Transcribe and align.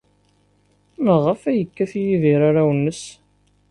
Maɣef 1.03 1.41
ay 1.49 1.57
yekkat 1.59 1.93
Yidir 2.03 2.41
arraw-nnes? 2.47 3.03